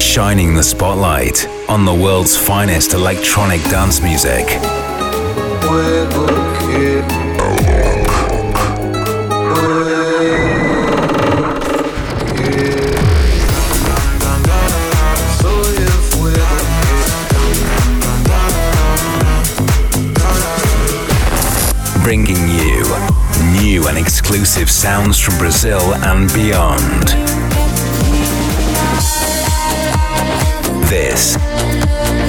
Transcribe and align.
Shining 0.00 0.54
the 0.54 0.62
spotlight 0.62 1.48
on 1.66 1.86
the 1.86 1.94
world's 1.94 2.36
finest 2.36 2.92
electronic 2.92 3.62
dance 3.70 4.02
music. 4.02 4.46
bringing 22.08 22.37
and 23.88 23.96
exclusive 23.96 24.70
sounds 24.70 25.18
from 25.18 25.38
Brazil 25.38 25.94
and 25.94 26.30
beyond. 26.34 27.08
This 30.88 31.36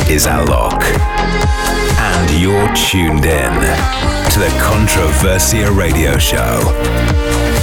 is 0.09 0.25
Alok, 0.25 0.81
and 1.99 2.41
you're 2.41 2.73
tuned 2.75 3.25
in 3.25 3.53
to 4.31 4.39
the 4.39 4.49
Controversia 4.61 5.75
Radio 5.75 6.17
Show. 6.17 7.58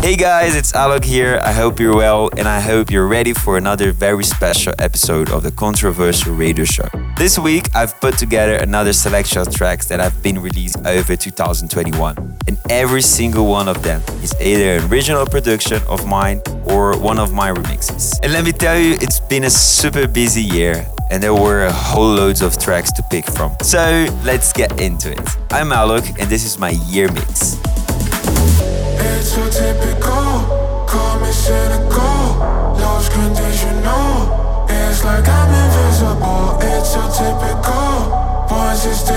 Hey 0.00 0.14
guys, 0.14 0.54
it's 0.54 0.72
Alok 0.72 1.04
here. 1.04 1.40
I 1.42 1.52
hope 1.52 1.80
you're 1.80 1.96
well 1.96 2.30
and 2.36 2.46
I 2.46 2.60
hope 2.60 2.88
you're 2.88 3.08
ready 3.08 3.32
for 3.32 3.58
another 3.58 3.90
very 3.90 4.22
special 4.22 4.72
episode 4.78 5.28
of 5.28 5.42
the 5.42 5.50
Controversia 5.50 6.38
Radio 6.38 6.64
Show. 6.64 6.88
This 7.16 7.36
week, 7.36 7.68
I've 7.74 8.00
put 8.00 8.16
together 8.16 8.54
another 8.54 8.92
selection 8.92 9.42
of 9.42 9.52
tracks 9.52 9.86
that 9.88 9.98
have 9.98 10.22
been 10.22 10.38
released 10.38 10.76
over 10.86 11.16
2021. 11.16 12.16
And 12.46 12.58
every 12.70 13.02
single 13.02 13.46
one 13.46 13.66
of 13.66 13.82
them 13.82 14.00
is 14.22 14.32
either 14.40 14.76
an 14.76 14.90
original 14.90 15.26
production 15.26 15.82
of 15.88 16.06
mine 16.06 16.42
or 16.66 16.96
one 16.96 17.18
of 17.18 17.32
my 17.32 17.50
remixes. 17.50 18.20
And 18.22 18.32
let 18.32 18.44
me 18.44 18.52
tell 18.52 18.78
you, 18.78 18.94
it's 19.00 19.18
been 19.18 19.44
a 19.44 19.50
super 19.50 20.06
busy 20.06 20.42
year 20.42 20.86
and 21.10 21.20
there 21.20 21.34
were 21.34 21.64
a 21.64 21.72
whole 21.72 22.14
loads 22.14 22.40
of 22.40 22.56
tracks 22.56 22.92
to 22.92 23.02
pick 23.10 23.26
from. 23.26 23.56
So 23.62 24.06
let's 24.24 24.52
get 24.52 24.80
into 24.80 25.10
it. 25.10 25.28
I'm 25.50 25.70
Alok 25.70 26.20
and 26.20 26.30
this 26.30 26.44
is 26.44 26.56
my 26.56 26.70
year 26.86 27.10
mix. 27.10 27.58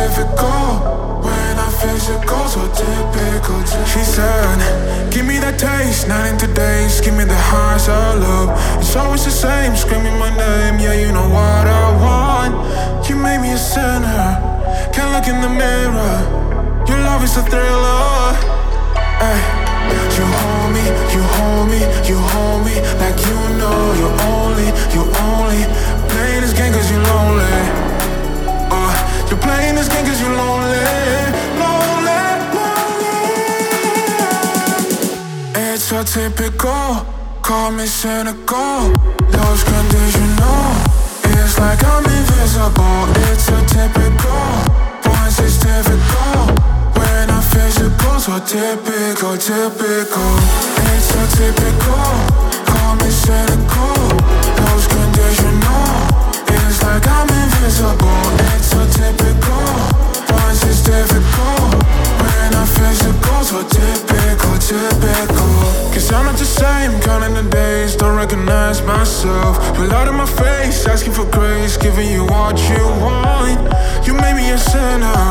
Difficult. 0.02 1.22
When 1.26 1.54
I 1.66 1.70
physical, 1.82 2.44
so 2.50 2.62
typical. 2.74 3.60
She 3.86 4.02
said, 4.02 4.58
Give 5.14 5.26
me 5.26 5.38
that 5.44 5.58
taste, 5.60 6.08
not 6.08 6.26
in 6.30 6.38
today's. 6.38 7.02
Give 7.02 7.14
me 7.14 7.26
the 7.26 7.42
highs 7.52 7.88
I 7.88 8.16
love. 8.16 8.50
It's 8.82 8.96
always 8.96 9.24
the 9.26 9.36
same, 9.46 9.76
screaming 9.76 10.18
my 10.18 10.32
name. 10.44 10.80
Yeah, 10.80 10.96
you 11.04 11.12
know 11.12 11.30
what 11.38 11.66
I 11.84 11.86
want. 12.04 12.54
You 13.08 13.16
made 13.16 13.42
me 13.46 13.52
a 13.54 13.58
sinner. 13.58 14.26
Can't 14.94 15.12
look 15.14 15.28
in 15.34 15.40
the 15.46 15.52
mirror. 15.62 16.18
Your 16.90 17.00
love 17.08 17.24
is 17.24 17.38
a 17.38 17.44
thriller. 17.52 18.34
Ay. 19.30 19.62
You 20.18 20.28
hold 20.28 20.70
me, 20.76 20.86
you 21.16 21.24
hold 21.36 21.66
me, 21.72 21.82
you 22.10 22.18
hold 22.32 22.66
me 22.66 22.76
typical, 36.42 37.06
call 37.44 37.72
me 37.72 37.86
cynical, 37.86 38.90
lost 39.30 39.66
conditional. 39.66 40.74
It's 41.24 41.60
like 41.60 41.84
I'm 41.84 42.04
invisible, 42.04 43.06
it's 43.30 43.44
so 43.44 43.58
typical, 43.66 45.12
once 45.12 45.40
it's 45.40 45.60
difficult 45.60 46.62
physical, 47.52 48.20
so 48.20 48.40
typical, 48.40 49.36
typical. 49.38 50.32
It's 50.88 51.06
so 51.12 51.22
typical. 51.36 52.06
Call 52.70 52.96
me 52.96 53.10
cynical, 53.10 53.98
lose 54.62 54.88
conditional. 54.88 55.92
It's 56.48 56.82
like 56.84 57.08
I'm 57.08 57.28
invisible. 57.28 58.22
It's 58.56 58.68
so 58.68 58.86
typical. 58.88 60.01
Once 60.32 60.64
it's 60.64 60.82
difficult, 60.82 61.76
when 62.24 62.50
I'm 62.56 62.68
physical, 62.68 63.44
so 63.44 63.60
typical, 63.68 64.54
typical. 64.58 65.54
Cause 65.94 66.12
I'm 66.12 66.26
not 66.26 66.38
the 66.38 66.46
same, 66.46 67.00
counting 67.02 67.34
the 67.34 67.44
days, 67.50 67.96
don't 67.96 68.16
recognize 68.16 68.82
myself. 68.84 69.60
You 69.78 69.86
lied 69.88 70.08
in 70.08 70.16
my 70.16 70.26
face, 70.26 70.86
asking 70.88 71.14
for 71.14 71.26
grace, 71.26 71.78
giving 71.78 72.10
you 72.10 72.26
what 72.26 72.58
you 72.70 72.84
want. 73.04 73.60
You 74.06 74.14
made 74.14 74.36
me 74.36 74.52
a 74.52 74.58
sinner, 74.58 75.22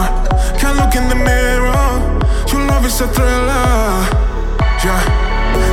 can't 0.58 0.76
look 0.76 0.94
in 0.94 1.08
the 1.08 1.16
mirror. 1.16 1.88
Your 2.52 2.66
love 2.66 2.84
is 2.84 3.00
a 3.00 3.08
thriller. 3.08 4.06
Yeah. 4.84 5.30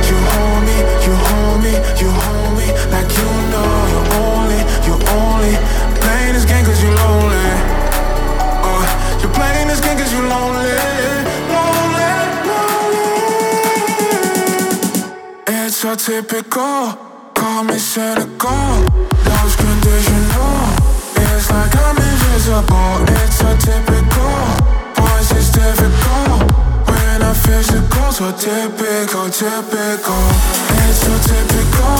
You 0.08 0.16
hold 0.32 0.62
me, 0.64 0.76
you 1.04 1.14
hold 1.28 1.62
me, 1.62 1.72
you 2.00 2.10
hold 2.10 2.52
me 2.58 2.66
like 2.92 3.08
you 3.18 3.28
know 3.52 3.72
you're 3.92 4.08
only, 4.24 4.60
you're 4.86 5.04
only 5.20 5.54
playing 6.00 6.34
this 6.34 6.44
game 6.44 6.64
cause 6.64 6.82
you're 6.82 6.94
lonely. 6.94 7.87
This 9.68 9.80
game 9.80 9.98
cause 9.98 10.12
you're 10.12 10.28
lonely. 10.28 10.70
It's 15.46 15.76
so 15.76 15.94
typical. 15.94 16.98
Call 17.34 17.64
me 17.64 17.78
cynical. 17.78 18.64
Love's 19.28 19.56
conditional. 19.56 20.58
It's 21.22 21.50
like 21.50 21.76
I'm 21.84 21.96
invisible. 21.96 23.04
It's 23.20 23.36
so 23.36 23.50
typical. 23.58 24.32
Once 24.96 25.30
it's 25.32 25.50
difficult 25.50 26.58
not 27.28 27.36
physical, 27.36 28.12
so 28.12 28.32
typical, 28.32 29.28
typical. 29.28 30.24
It's 30.80 30.98
so 31.04 31.12
typical. 31.28 31.98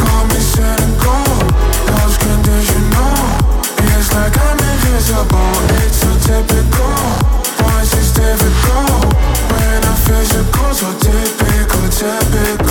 Call 0.00 0.22
me 0.26 0.40
cynical, 0.40 1.22
physical, 10.06 10.70
so 10.72 10.92
typical, 10.98 11.88
typical. 11.90 12.66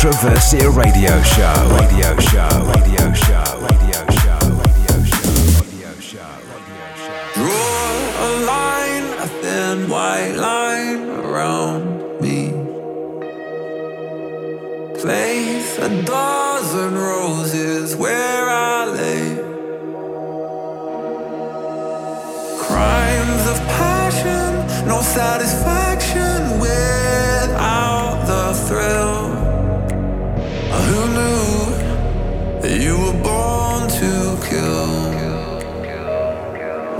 Controversia 0.00 0.68
Radio 0.70 1.22
Show. 1.22 1.76
Radio 1.76 2.18
Show. 2.20 2.72
Radio 2.74 3.12
Show. 3.12 3.60
Radio 3.68 4.04
Show. 4.10 4.42
Radio 4.64 5.04
Show. 5.04 5.36
Radio 5.60 5.92
Show. 6.00 6.40
Draw 7.34 8.00
a 8.18 8.30
line, 8.46 9.06
a 9.18 9.26
thin 9.42 9.88
white 9.88 10.34
line 10.36 10.69
Place 15.00 15.78
a 15.78 16.02
dozen 16.02 16.94
roses 16.94 17.96
where 17.96 18.50
I 18.50 18.84
lay. 18.84 19.34
Crimes 22.58 23.46
of 23.48 23.58
passion, 23.80 24.86
no 24.86 25.00
satisfaction 25.00 26.60
without 26.60 28.26
the 28.26 28.52
thrill. 28.66 29.28
Who 30.84 31.00
knew 31.16 32.60
that 32.60 32.78
you 32.78 32.98
were 32.98 33.18
born 33.22 33.88
to 33.88 34.38
kill? 34.46 34.86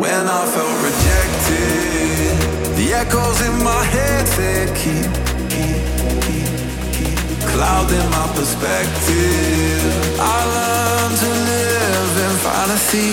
When 0.00 0.22
I 0.26 0.42
felt 0.54 0.76
rejected, 0.88 2.76
the 2.78 2.94
echoes 2.94 3.42
in 3.42 3.62
my 3.62 3.84
head 3.84 4.26
said, 4.26 4.74
Keep, 4.74 5.29
keep 7.60 7.66
clouding 7.66 8.10
my 8.10 8.26
perspective. 8.34 10.18
I 10.18 10.44
learned 10.56 11.18
to 11.18 11.28
live 11.50 12.16
in 12.26 12.34
fantasy. 12.44 13.12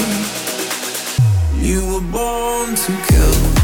You 1.67 1.79
were 1.93 2.05
born 2.11 2.75
to 2.75 2.91
kill. 3.07 3.56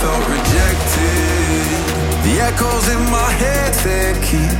felt 0.00 0.24
rejected. 0.28 1.66
The 2.24 2.34
echoes 2.48 2.86
in 2.94 3.02
my 3.10 3.30
head 3.42 3.74
said, 3.74 4.14
keep, 4.28 4.58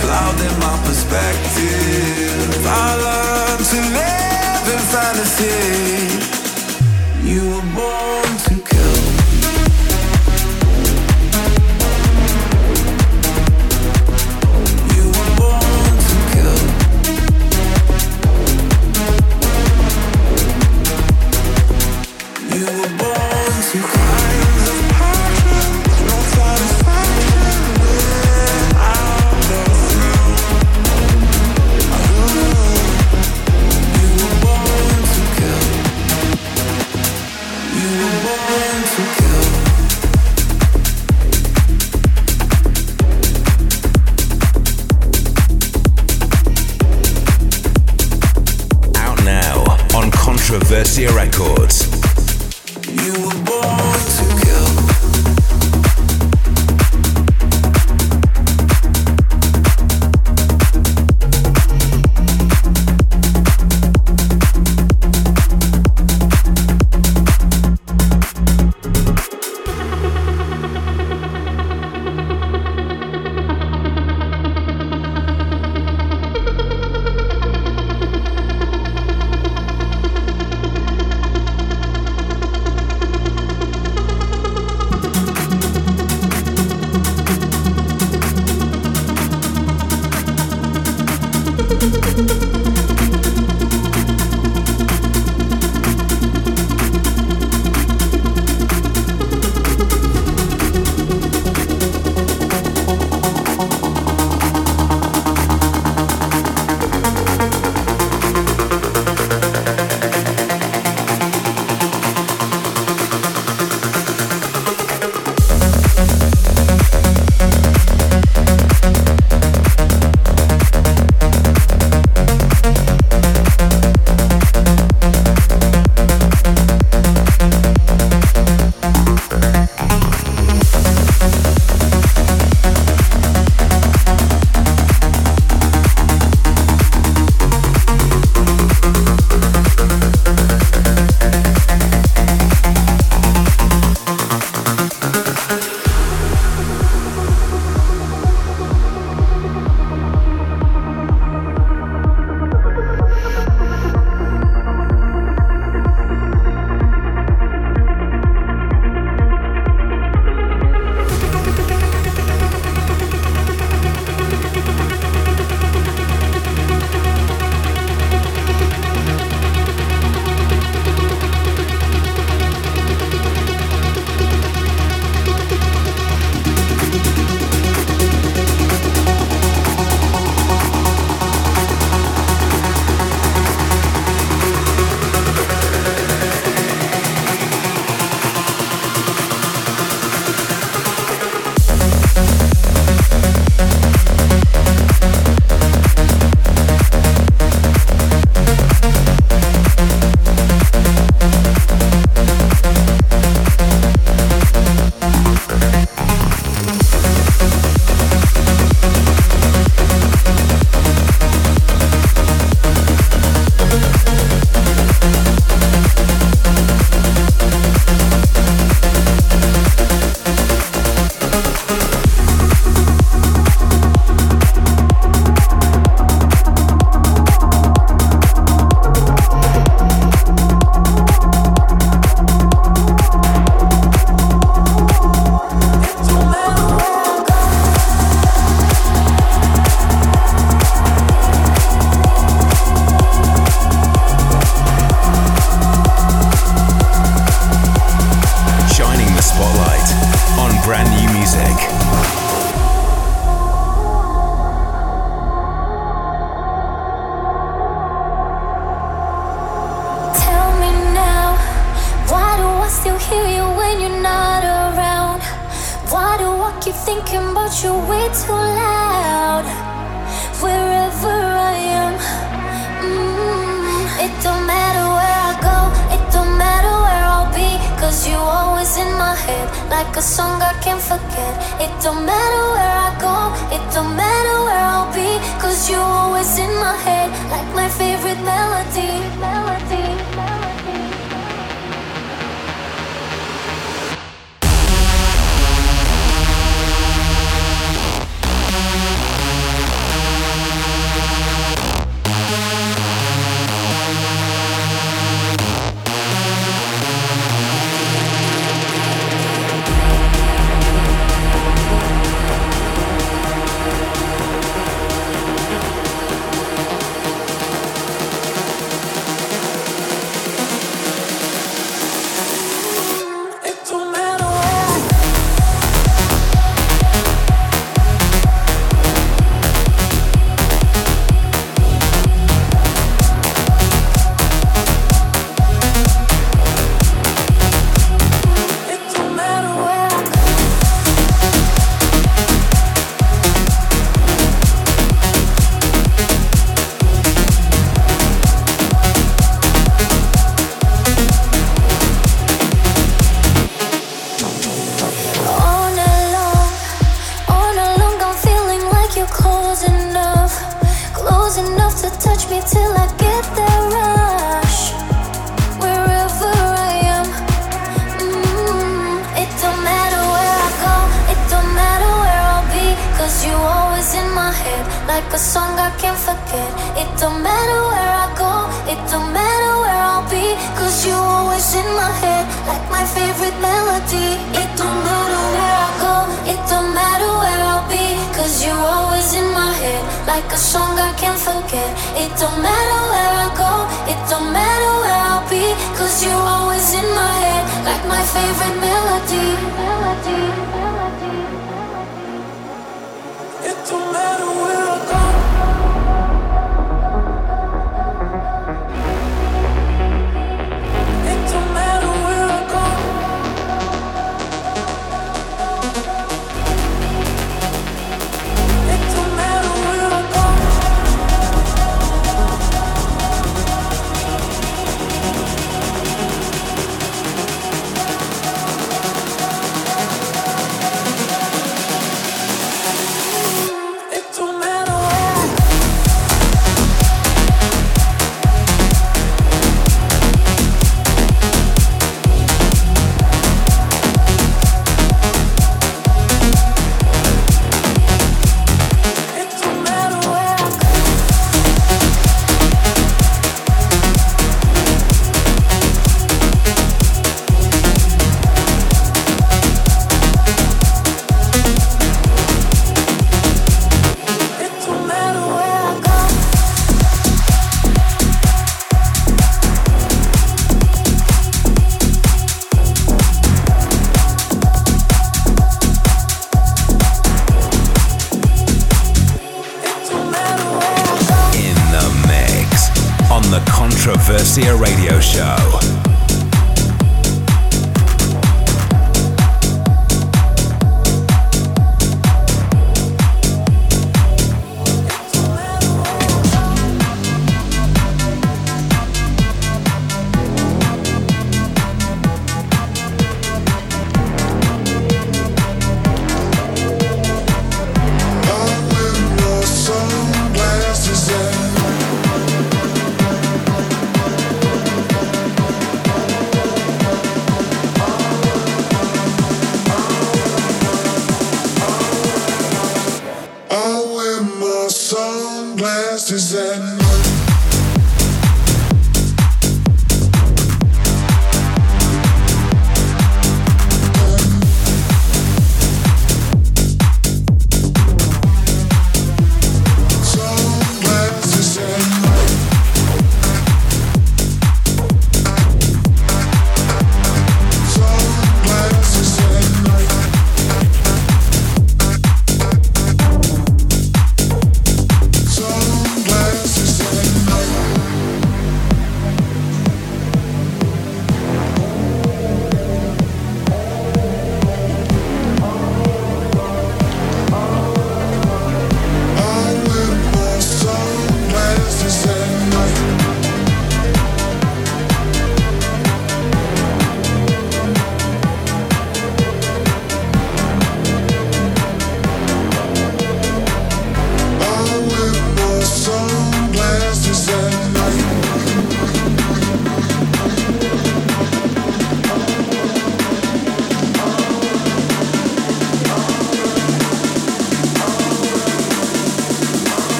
clouding 0.00 0.56
my 0.64 0.76
perspective. 0.84 2.66
I 2.66 2.88
learned 3.06 3.64
to 3.72 3.80
live 4.00 4.66
in 4.74 4.82
fantasy. 4.94 5.60
You 7.30 7.42
were 7.52 7.68
born 7.74 8.30
to. 8.44 8.59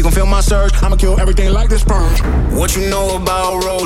You 0.00 0.04
can 0.04 0.12
feel 0.12 0.24
my 0.24 0.40
surge. 0.40 0.72
I'ma 0.82 0.96
kill 0.96 1.20
everything 1.20 1.52
like 1.52 1.68
this 1.68 1.84
purge. 1.84 2.22
What 2.54 2.74
you 2.74 2.88
know 2.88 3.16
about 3.16 3.62
road? 3.64 3.79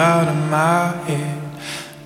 Out 0.00 0.28
of 0.28 0.50
my 0.50 0.96
head. 1.06 1.42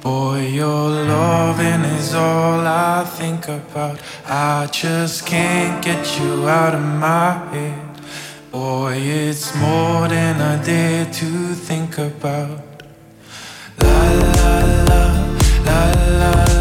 Boy, 0.03 0.49
your 0.49 0.91
loving 0.91 1.85
is 1.97 2.15
all 2.15 2.67
I 2.67 3.05
think 3.05 3.47
about. 3.49 4.01
I 4.27 4.69
just 4.73 5.27
can't 5.27 5.85
get 5.85 6.19
you 6.19 6.49
out 6.49 6.75
of 6.75 6.83
my 6.83 7.33
head. 7.53 8.01
Boy, 8.51 8.95
it's 8.97 9.55
more 9.57 10.09
than 10.09 10.41
I 10.41 10.63
dare 10.65 11.07
to 11.07 11.55
think 11.55 11.99
about. 11.99 12.61
La 13.79 14.11
la 14.37 14.59
la, 14.89 15.03
la 15.65 15.83
la 16.21 16.52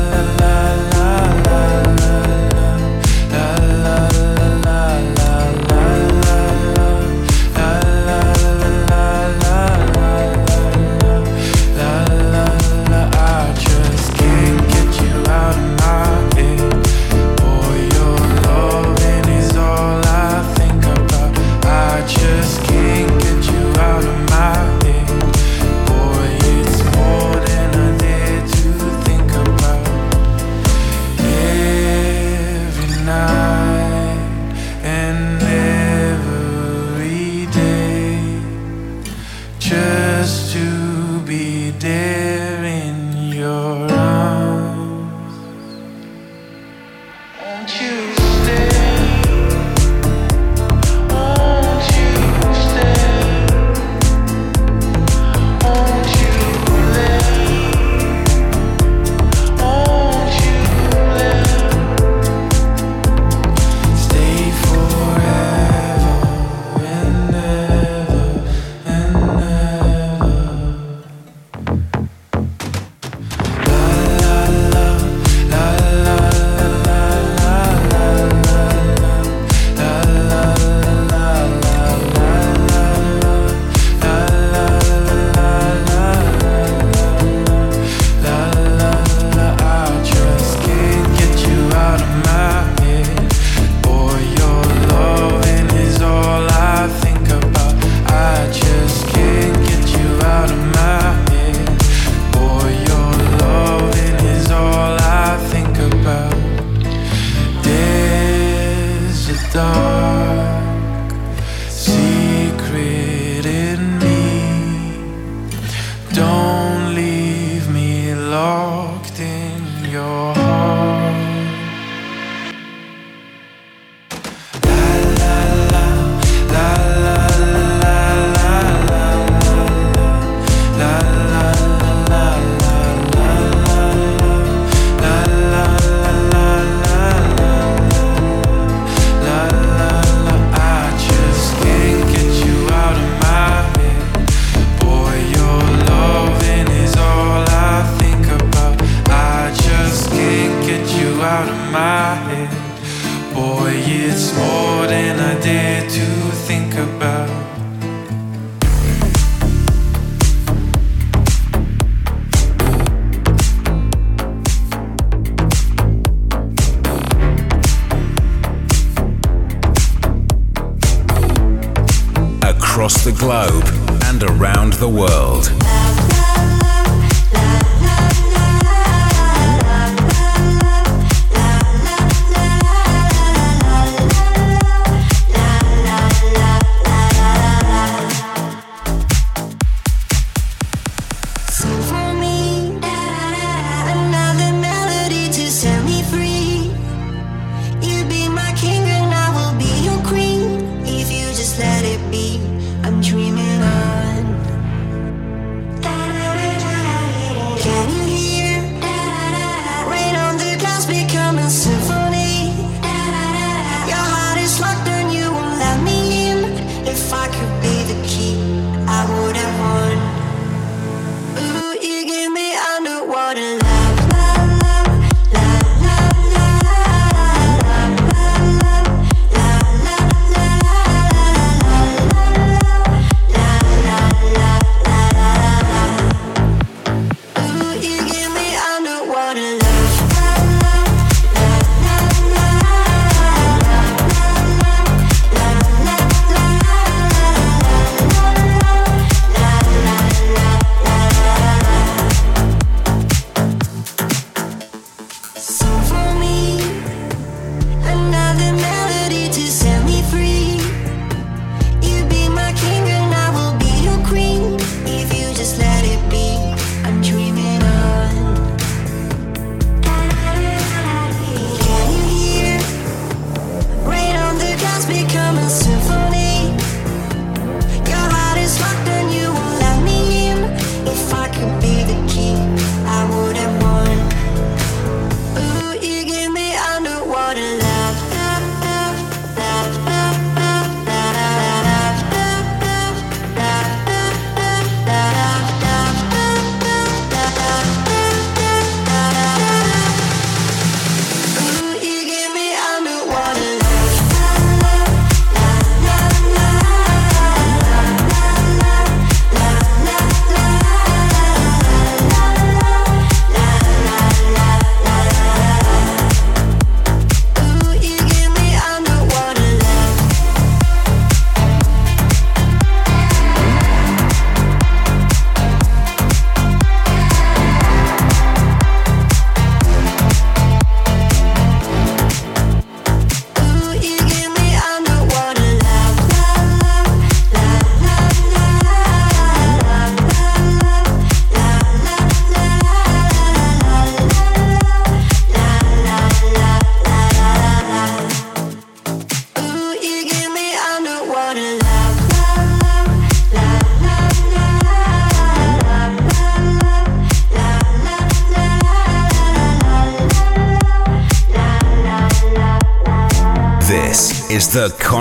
across 172.81 173.03
the 173.03 173.11
globe 173.11 173.63
and 174.05 174.23
around 174.23 174.73
the 174.73 174.89
world. 174.89 175.80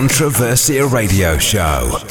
Controversia 0.00 0.86
Radio 0.86 1.38
Show. 1.38 2.09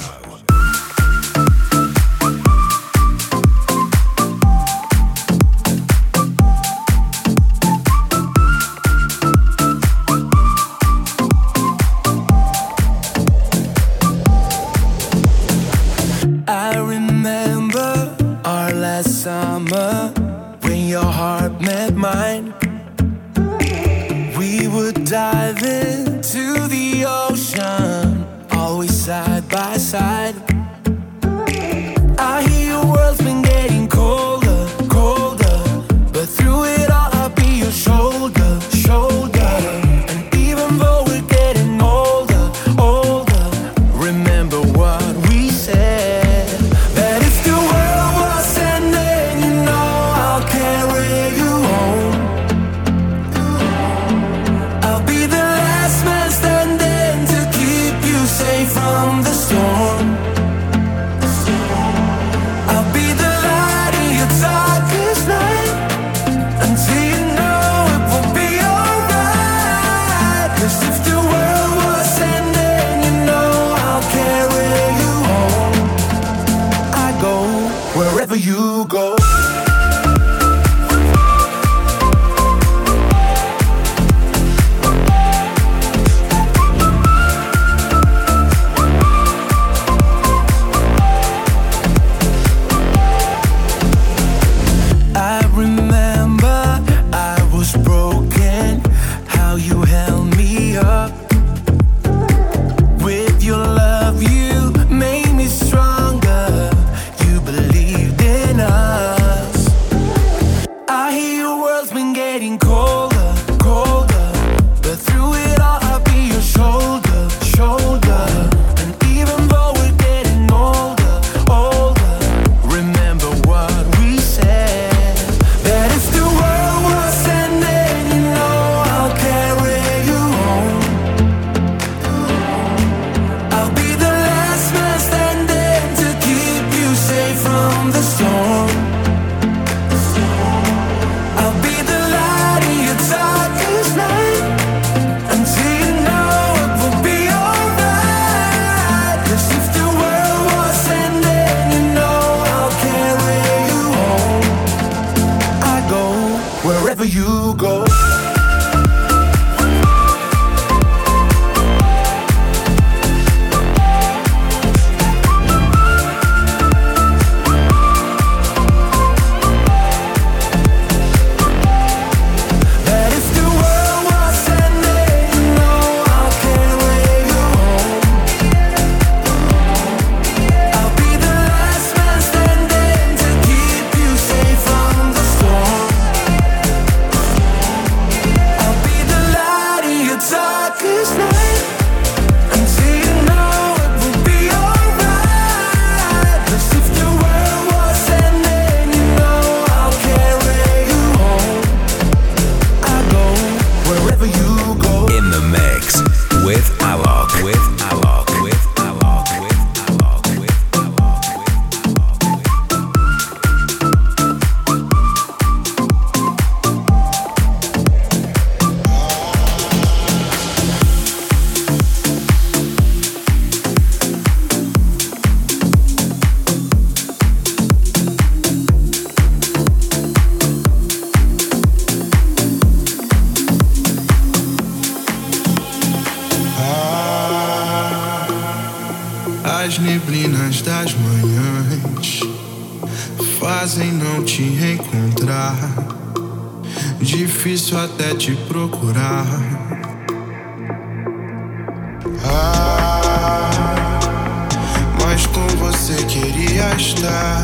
estar 256.90 257.44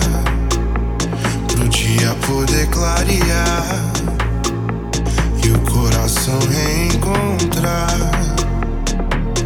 pro 1.48 1.70
dia 1.70 2.16
poder 2.26 2.68
clarear 2.68 3.92
e 5.44 5.50
o 5.52 5.60
coração 5.60 6.40
reencontrar. 6.50 7.96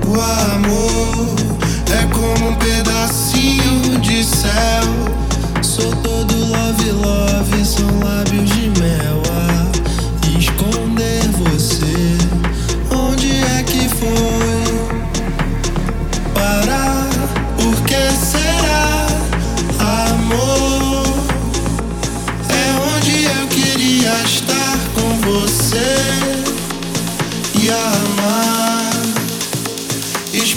O 0.08 0.14
amor 0.56 1.36
é 1.91 2.06
como 2.14 2.52
um 2.52 2.56
pedacinho 2.56 4.00
de 4.00 4.24
céu. 4.24 4.88
Sou 5.62 5.93
todo 5.97 6.34
love, 6.34 6.91
love, 6.91 7.66
são 7.66 8.00
lábios 8.00 8.50
de 8.52 8.70
mel. 8.80 9.22
Ah, 9.34 10.39
escondido. 10.39 10.89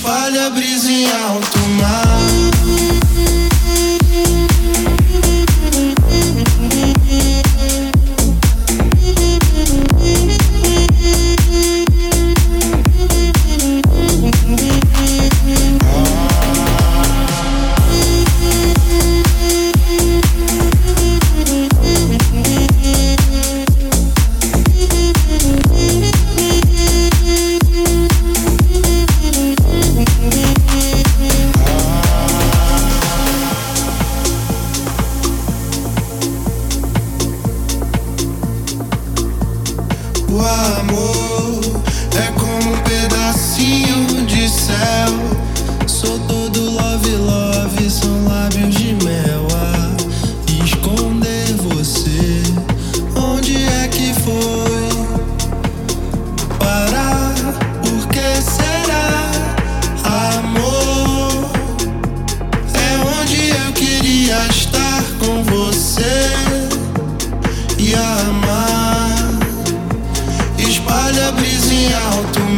espalha 0.02 0.50
brisa 0.50 0.90
em 0.90 1.06
alto. 1.06 1.61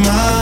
La 0.05 0.34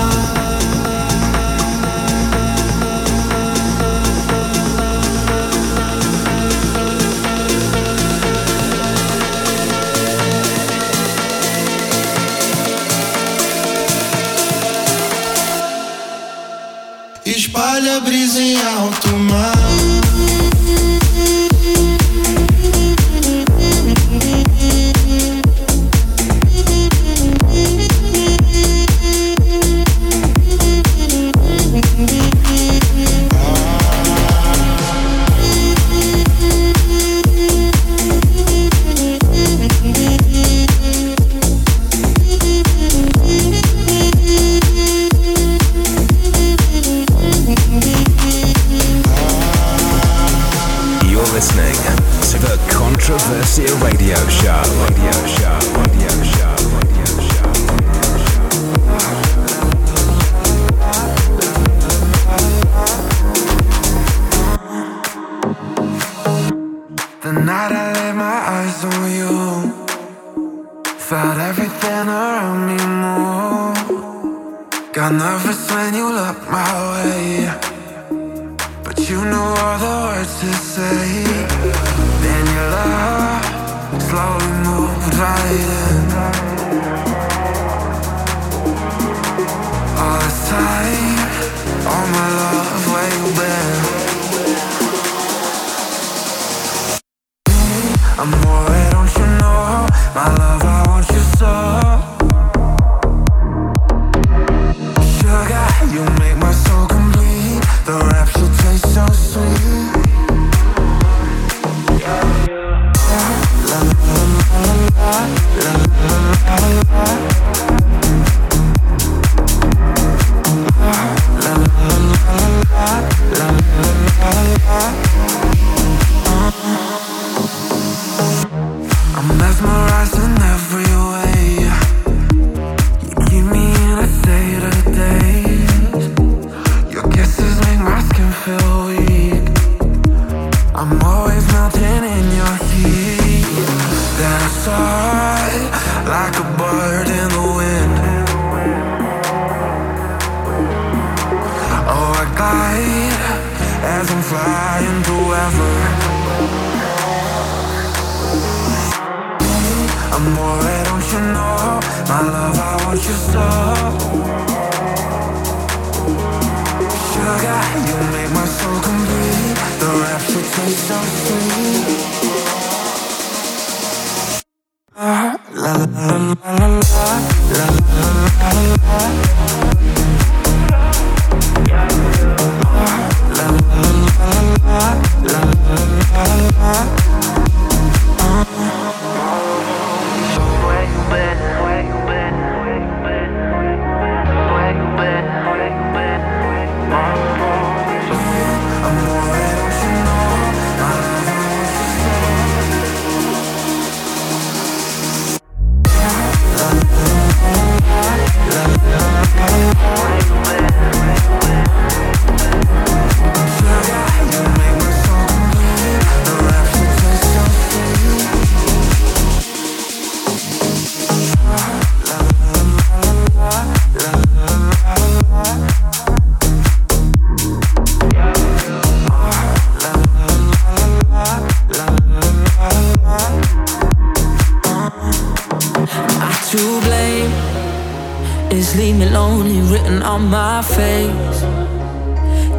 my 240.33 240.63
face. 240.63 241.41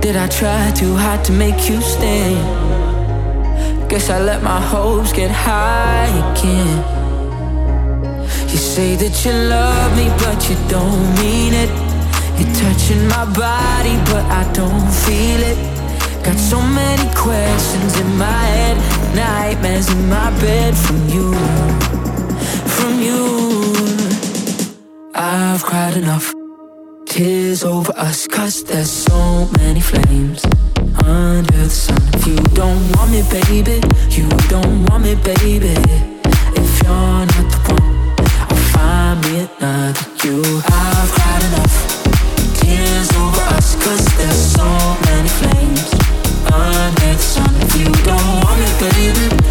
Did 0.00 0.14
I 0.14 0.28
try 0.28 0.70
too 0.70 0.94
hard 0.94 1.24
to 1.24 1.32
make 1.32 1.68
you 1.68 1.80
stay? 1.80 2.34
Guess 3.88 4.10
I 4.10 4.20
let 4.22 4.44
my 4.44 4.60
hopes 4.60 5.12
get 5.12 5.32
high 5.32 6.06
again. 6.22 6.76
You 8.50 8.58
say 8.74 8.94
that 9.02 9.14
you 9.24 9.32
love 9.56 9.90
me, 9.98 10.06
but 10.22 10.38
you 10.48 10.56
don't 10.68 11.04
mean 11.20 11.52
it. 11.64 11.70
You're 12.38 12.54
touching 12.62 13.02
my 13.08 13.24
body, 13.46 13.96
but 14.10 14.24
I 14.40 14.44
don't 14.52 14.88
feel 15.04 15.40
it. 15.52 15.58
Got 16.22 16.38
so 16.38 16.60
many 16.62 17.08
questions 17.26 17.98
in 17.98 18.10
my 18.16 18.44
head, 18.54 18.76
nightmares 19.16 19.88
in 19.90 20.08
my 20.08 20.30
bed 20.44 20.76
from 20.76 21.00
you, 21.14 21.26
from 22.76 22.94
you. 23.06 23.22
I've 25.12 25.62
cried 25.64 25.96
enough 25.96 26.33
tears 27.14 27.62
over 27.62 27.92
us, 27.96 28.26
cause 28.26 28.64
there's 28.64 28.90
so 28.90 29.48
many 29.58 29.78
flames 29.78 30.44
under 31.04 31.42
the 31.52 31.70
sun. 31.70 32.02
If 32.12 32.26
you 32.26 32.34
don't 32.58 32.82
want 32.96 33.12
me, 33.12 33.22
baby, 33.30 33.78
you 34.10 34.26
don't 34.50 34.84
want 34.86 35.04
me, 35.04 35.14
baby. 35.14 35.78
If 36.58 36.82
you're 36.82 37.22
not 37.30 37.46
the 37.54 37.60
one, 37.70 38.14
I'll 38.50 38.56
find 38.74 39.20
me 39.22 39.48
another 39.60 40.06
you. 40.24 40.42
I've 40.66 41.10
cried 41.14 41.44
enough 41.50 41.76
tears 42.58 43.10
over 43.22 43.42
us, 43.54 43.76
cause 43.76 44.06
there's 44.18 44.42
so 44.58 44.66
many 45.06 45.28
flames 45.38 45.86
under 46.50 47.14
the 47.14 47.22
sun. 47.22 47.54
If 47.62 47.78
you 47.78 47.90
don't 48.02 48.42
want 48.42 48.58
me, 48.58 48.68
baby, 48.82 49.43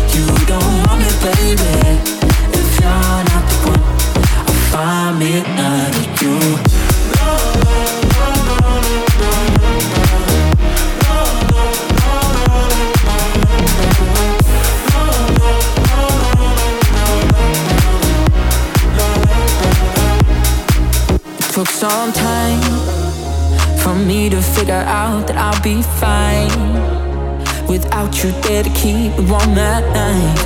that 25.34 25.56
I'll 25.56 25.62
be 25.62 25.82
fine 26.00 27.68
without 27.68 28.24
you 28.24 28.32
there 28.42 28.64
to 28.64 28.70
keep 28.72 29.18
me 29.18 29.26
warm 29.30 29.58
at 29.58 29.84
night. 29.94 30.40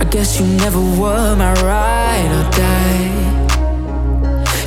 I 0.00 0.04
guess 0.10 0.40
you 0.40 0.46
never 0.46 0.80
were 0.80 1.36
my 1.36 1.52
ride 1.62 2.30
or 2.38 2.50
die. 2.50 3.10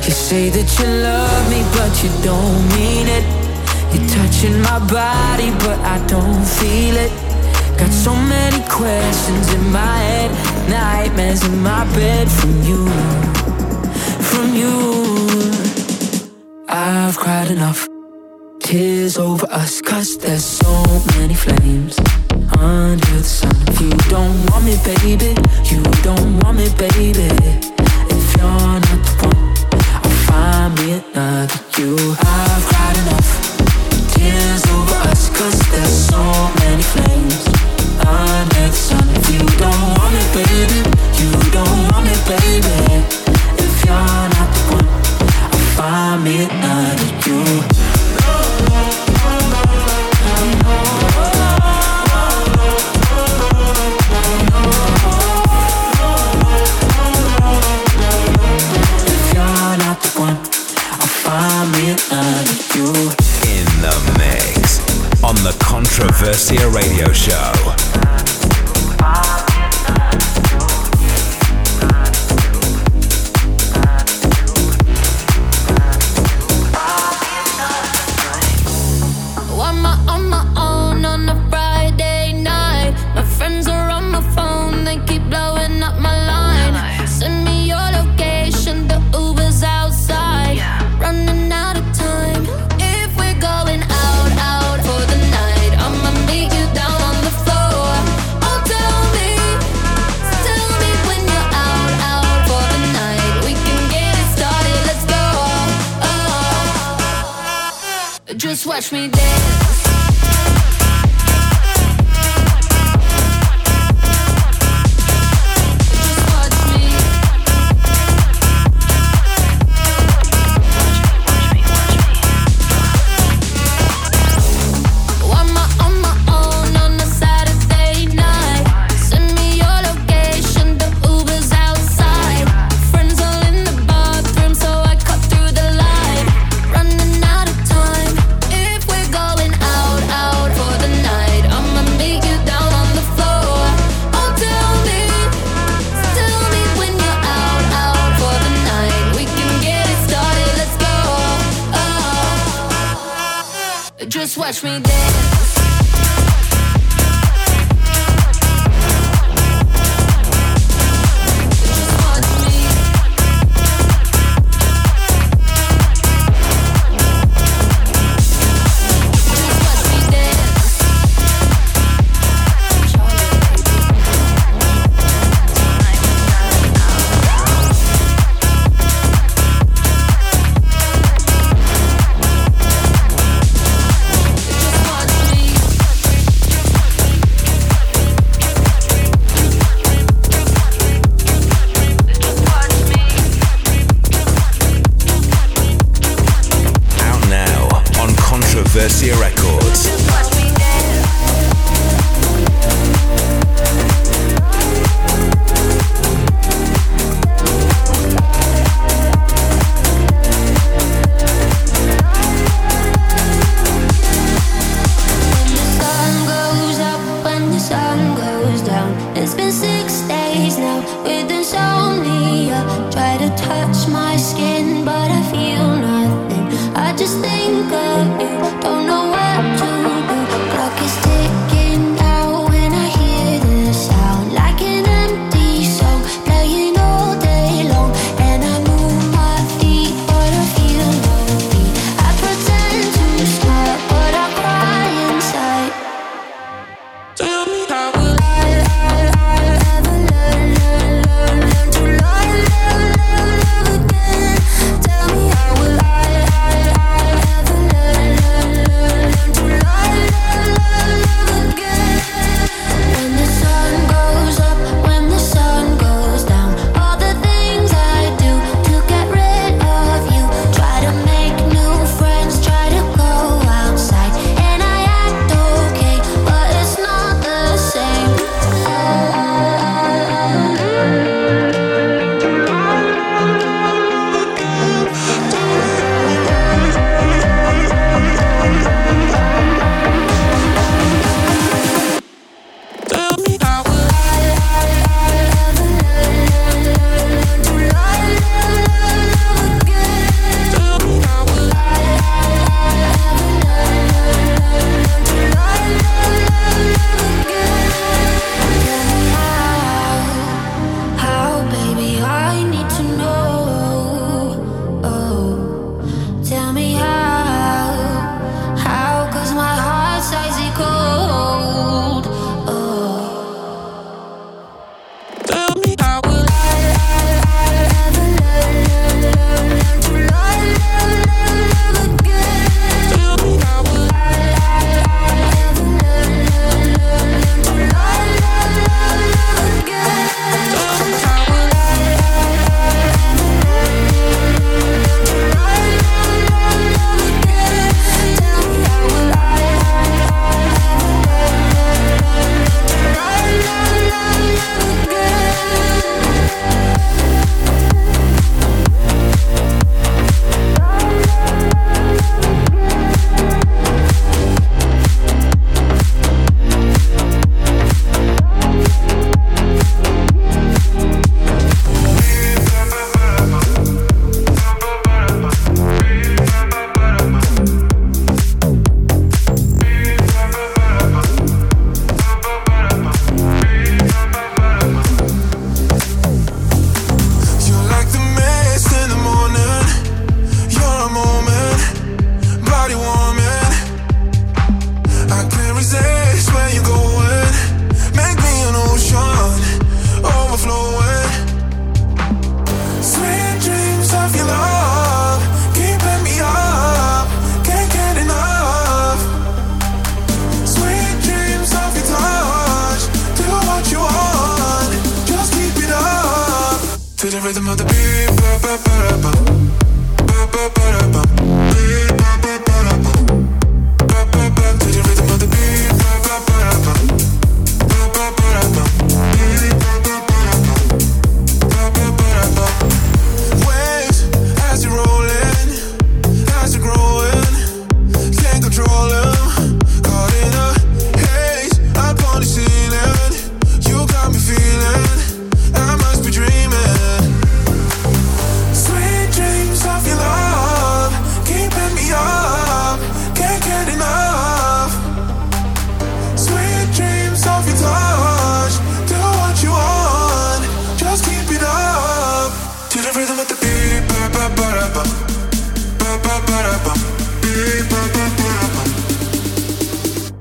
You 0.04 0.12
say 0.12 0.50
that 0.50 0.68
you 0.78 0.86
love 0.86 1.50
me, 1.50 1.62
but 1.74 1.92
you 2.02 2.10
don't 2.22 2.62
mean 2.76 3.06
it. 3.08 3.24
You're 3.92 4.08
touching 4.08 4.60
my 4.62 4.78
body, 4.86 5.50
but 5.64 5.78
I 5.80 5.98
don't 6.06 6.44
feel 6.44 6.96
it. 6.96 7.12
Got 7.78 7.92
so 7.92 8.14
many 8.14 8.62
questions 8.68 9.52
in 9.52 9.70
my 9.70 9.98
head, 9.98 10.30
nightmares 10.70 11.44
in 11.44 11.62
my 11.62 11.84
bed 11.94 12.30
from 12.30 12.62
you, 12.62 12.88
from 14.30 14.54
you. 14.54 14.76
I've 16.68 17.16
cried 17.16 17.50
enough 17.50 17.95
tears 18.66 19.16
over 19.16 19.46
us, 19.52 19.80
cause 19.80 20.18
there's 20.18 20.44
so 20.44 20.82
many 21.16 21.34
flames 21.34 21.96
under 22.58 22.96
the 22.96 23.22
sun. 23.22 23.54
If 23.68 23.80
you 23.80 23.90
don't 24.10 24.34
want 24.50 24.64
me, 24.64 24.76
baby, 24.84 25.36
you 25.70 25.82
don't 26.02 26.40
want 26.40 26.58
me, 26.58 26.68
baby. 26.76 27.28
If 28.10 28.36
you're 28.36 28.80
not 28.82 28.82
the 28.82 29.12
one, 29.22 29.54
I'll 30.02 30.10
find 30.26 30.74
me 30.74 31.00
another 31.14 31.60
you. 31.78 32.25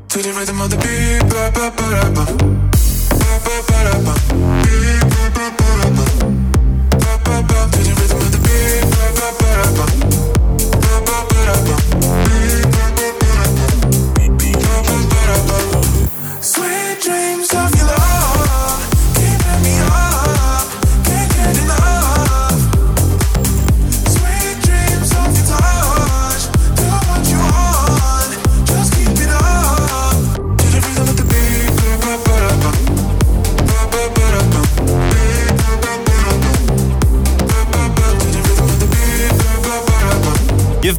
To 0.10 0.22
the 0.22 0.34
rhythm 0.34 0.60
of 0.60 0.70
the 0.70 0.78
beat, 0.84 1.24
ba 1.30 1.52
ba 1.56 1.72
ba 1.72 1.88
ba, 2.16 2.26
ba 3.20 3.32
ba 3.46 3.56
ba 3.68 3.80
ba, 4.04 4.14
beat. 4.64 5.15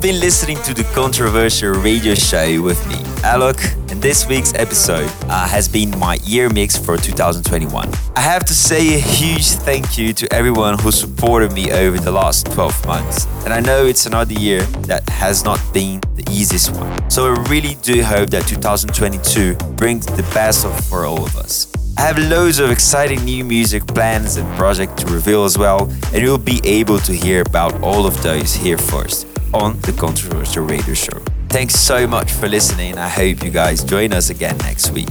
been 0.07 0.21
listening 0.21 0.57
to 0.63 0.73
the 0.73 0.85
Controversia 0.95 1.83
Radio 1.83 2.15
Show 2.15 2.63
with 2.63 2.79
me, 2.87 2.95
Alok, 3.25 3.61
and 3.91 4.01
this 4.01 4.25
week's 4.29 4.55
episode 4.55 5.11
uh, 5.25 5.49
has 5.49 5.69
been 5.69 5.91
my 5.99 6.15
year 6.23 6.49
mix 6.49 6.77
for 6.77 6.97
2021. 6.97 7.91
I 8.15 8.21
have 8.21 8.45
to 8.45 8.55
say 8.55 8.95
a 8.95 9.01
huge 9.01 9.47
thank 9.47 9.99
you 9.99 10.13
to 10.13 10.33
everyone 10.33 10.79
who 10.79 10.93
supported 10.93 11.53
me 11.53 11.73
over 11.73 11.99
the 11.99 12.13
last 12.13 12.47
12 12.53 12.87
months, 12.87 13.27
and 13.45 13.53
I 13.53 13.59
know 13.59 13.85
it's 13.85 14.07
another 14.07 14.35
year 14.35 14.63
that 14.87 15.09
has 15.09 15.43
not 15.43 15.61
been 15.75 16.01
the 16.15 16.25
easiest 16.31 16.77
one. 16.77 17.11
So 17.11 17.35
I 17.35 17.45
really 17.49 17.75
do 17.83 18.01
hope 18.05 18.31
that 18.31 18.47
2022 18.47 19.57
brings 19.75 20.07
the 20.07 20.23
best 20.33 20.65
of 20.65 20.85
for 20.85 21.05
all 21.05 21.25
of 21.25 21.35
us. 21.35 21.67
I 21.99 22.03
have 22.03 22.19
loads 22.19 22.61
of 22.61 22.71
exciting 22.71 23.25
new 23.25 23.43
music 23.43 23.85
plans 23.89 24.37
and 24.37 24.47
projects 24.57 25.03
to 25.03 25.13
reveal 25.13 25.43
as 25.43 25.59
well, 25.59 25.91
and 26.13 26.23
you'll 26.23 26.39
be 26.39 26.61
able 26.63 27.01
to 27.01 27.13
hear 27.13 27.43
about 27.43 27.83
all 27.83 28.07
of 28.07 28.23
those 28.23 28.55
here 28.55 28.79
first 28.79 29.27
on 29.57 29.81
the 29.81 29.93
Controversia 29.93 30.69
Radio 30.69 30.95
Show. 30.95 31.19
Thanks 31.49 31.75
so 31.75 32.07
much 32.07 32.31
for 32.31 32.49
listening. 32.49 32.99
I 32.99 33.09
hope 33.09 33.43
you 33.43 33.51
guys 33.51 33.83
join 33.83 34.13
us 34.13 34.31
again 34.31 34.59
next 34.59 34.91
week. 34.91 35.09